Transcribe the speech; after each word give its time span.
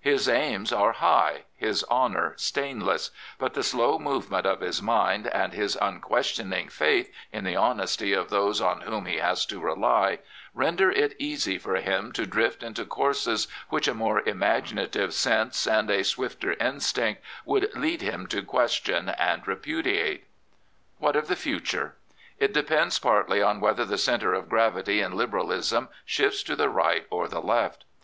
His 0.00 0.28
aims 0.28 0.72
are 0.72 0.92
high, 0.92 1.42
his 1.56 1.84
honour 1.90 2.34
stainless; 2.36 3.10
but 3.36 3.54
the 3.54 3.64
slow 3.64 3.98
movement 3.98 4.46
of 4.46 4.60
his 4.60 4.80
mind 4.80 5.26
and 5.26 5.52
his 5.52 5.74
unquestioning 5.74 6.68
faith 6.68 7.12
in 7.32 7.42
the 7.42 7.56
honesty 7.56 8.12
of 8.12 8.30
those 8.30 8.60
on 8.60 8.82
whom 8.82 9.06
he 9.06 9.16
has 9.16 9.44
to 9.46 9.58
rely 9.58 10.20
render 10.54 10.92
it 10.92 11.16
easy 11.18 11.58
for 11.58 11.74
him 11.74 12.12
to 12.12 12.26
drift 12.26 12.62
into 12.62 12.84
courses 12.84 13.48
which 13.70 13.88
a 13.88 13.92
more 13.94 14.20
imaginative 14.20 15.12
sense 15.12 15.66
and 15.66 15.90
a 15.90 16.04
swifter 16.04 16.52
instinct 16.60 17.20
would 17.44 17.76
lead 17.76 18.02
him 18.02 18.28
to 18.28 18.40
question 18.40 19.08
and 19.08 19.48
repudiate. 19.48 20.28
What 20.98 21.16
of 21.16 21.26
the 21.26 21.34
future? 21.34 21.96
It 22.38 22.54
depends 22.54 23.00
partly 23.00 23.42
on 23.42 23.58
whether 23.58 23.84
the 23.84 23.98
centre 23.98 24.32
of 24.32 24.48
gravity 24.48 25.00
in 25.02 25.16
Liberalism 25.16 25.88
shifts 26.04 26.44
to 26.44 26.54
the 26.54 26.68
right 26.68 27.04
or 27.10 27.26
the 27.26 27.42
left. 27.42 27.84